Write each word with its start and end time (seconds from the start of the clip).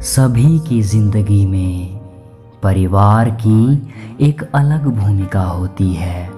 सभी 0.00 0.58
की 0.58 0.82
ज़िंदगी 0.82 1.46
में 1.46 2.00
परिवार 2.62 3.30
की 3.30 3.88
एक 4.26 4.42
अलग 4.54 4.86
भूमिका 4.86 5.42
होती 5.42 5.92
है। 5.94 6.30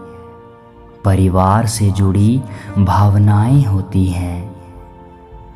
परिवार 1.05 1.67
से 1.67 1.91
जुड़ी 1.91 2.43
भावनाएँ 2.79 3.63
होती 3.65 4.07
हैं, 4.07 4.57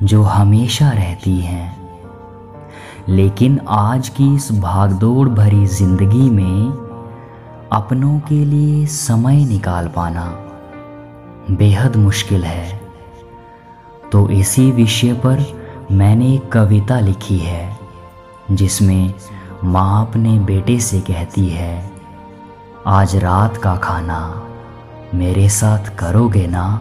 जो 0.03 0.23
हमेशा 0.23 0.91
रहती 0.91 1.37
हैं। 1.41 1.77
लेकिन 3.09 3.61
आज 3.69 4.09
की 4.09 4.35
इस 4.35 4.53
भागदौड़ 4.53 5.29
भरी 5.29 5.67
ज़िंदगी 5.67 6.31
में 6.31 6.71
अपनों 7.73 8.21
के 8.21 8.45
लिए 8.45 8.87
समय 8.87 9.45
निकाल 9.45 9.89
पाना 9.89 10.25
बेहद 11.51 11.97
मुश्किल 11.97 12.45
है। 12.45 12.81
तो 14.13 14.29
इसी 14.31 14.71
विषय 14.71 15.13
पर 15.13 15.45
मैंने 15.93 16.35
एक 16.35 16.53
कविता 16.53 17.01
लिखी 17.01 17.39
है। 17.39 17.76
जिसमें 18.51 19.15
माँ 19.65 20.07
अपने 20.07 20.39
बेटे 20.39 20.81
से 20.81 21.01
कहती 21.01 21.49
है, 21.49 21.91
आज 22.87 23.17
रात 23.17 23.57
का 23.57 23.77
खाना 23.77 24.43
मेरे 25.15 25.49
साथ 25.49 25.97
करोगे 25.99 26.47
ना? 26.47 26.81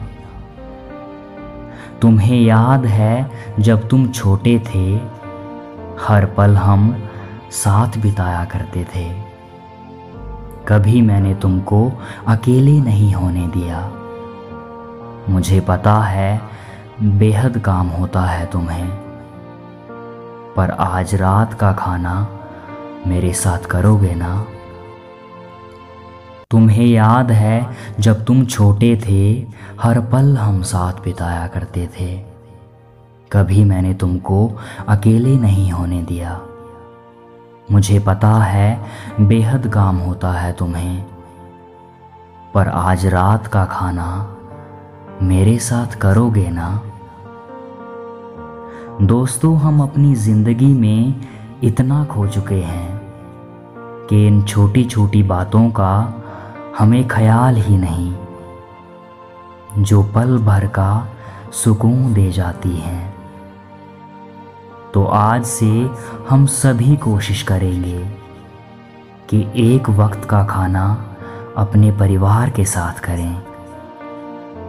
तुम्हें 2.02 2.42
याद 2.42 2.86
है 2.86 3.32
जब 3.60 3.90
तुम 3.90 4.08
छोटे 4.08 4.60
थे, 4.60 4.96
हर 6.00 6.26
पल 6.26 6.56
हम 6.56 7.04
साथ 7.52 7.98
बिताया 7.98 8.46
करते 8.46 8.88
थे। 8.96 9.10
कभी 10.68 11.02
मैंने 11.02 11.36
तुमको 11.36 11.92
अकेले 12.28 12.82
नहीं 12.82 13.14
होने 13.14 13.48
दिया। 13.48 13.92
मुझे 15.30 15.60
पता 15.60 16.00
है 16.00 16.42
बेहद 17.02 17.60
काम 17.60 17.88
होता 17.88 18.22
है 18.22 18.46
तुम्हें। 18.46 19.05
पर 20.56 20.72
आज 20.72 21.16
रात 21.16 21.54
का 21.54 21.74
खाना 21.74 22.40
मेरे 23.08 23.34
साथ 23.34 23.58
करोगे 23.58 24.16
ना? 24.16 24.46
तुम्हें 26.52 26.86
याद 26.86 27.32
है, 27.32 27.78
जब 28.00 28.26
तुम 28.26 28.46
छोटे 28.46 29.02
थे, 29.06 29.48
हर 29.82 30.00
पल 30.00 30.38
हम 30.38 30.62
साथ 30.62 30.94
बिताया 30.94 31.48
करते 31.48 31.90
थे। 32.00 32.18
कभी 33.32 33.64
मैंने 33.64 33.94
तुमको 33.94 34.52
अकेले 34.88 35.38
नहीं 35.38 35.72
होने 35.72 36.02
दिया। 36.02 36.42
मुझे 37.72 38.00
पता 38.00 38.32
है, 38.32 38.86
बेहद 39.22 39.68
काम 39.68 39.98
होता 39.98 40.32
है 40.32 40.54
तुम्हें। 40.54 41.06
पर 42.54 42.68
आज 42.68 43.06
रात 43.06 43.48
का 43.48 43.66
खाना 43.66 44.38
मेरे 45.22 45.60
साथ 45.60 45.96
करोगे 45.96 46.50
ना? 46.50 46.82
दोस्तों, 49.02 49.56
हम 49.58 49.82
अपनी 49.84 50.14
ज़िंदगी 50.16 50.74
में 50.74 51.22
इतना 51.64 52.04
खो 52.06 52.28
चुके 52.28 52.56
हैं 52.56 53.00
कि 54.10 54.26
इन 54.28 54.42
छोटी 54.44 54.84
छोटी 54.86 55.24
बातों 55.24 55.70
का 55.70 56.24
हमें 56.78 57.08
ख्याल 57.08 57.56
ही 57.56 57.78
नहीं, 57.78 58.14
जो 59.84 60.04
पल 60.04 60.38
भर 60.38 60.68
का 60.68 61.08
सुकून 61.54 62.14
दे 62.14 62.32
जाती 62.32 62.76
हैं। 62.78 63.14
तो 64.94 65.04
आज 65.06 65.46
से 65.46 65.90
हम 66.30 66.46
सभी 66.46 66.96
कोशिश 66.98 67.42
करेंगे 67.44 68.00
कि 69.30 69.46
एक 69.66 69.90
वक्त 69.90 70.26
का 70.26 70.44
खाना 70.44 70.86
अपने 71.58 71.92
परिवार 71.92 72.50
के 72.50 72.66
साथ 72.66 73.00
करें 73.00 73.36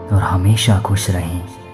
और 0.08 0.22
हमेशा 0.22 0.80
खुश 0.80 1.10
रहें। 1.10 1.65